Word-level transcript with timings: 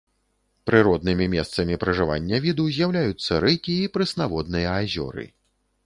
Прыроднымі 0.69 1.27
месцам 1.33 1.73
пражывання 1.85 2.37
віду 2.47 2.67
з'яўляюцца 2.79 3.41
рэкі 3.47 3.79
і 3.85 3.95
прэснаводныя 3.99 4.67
азёры. 4.81 5.33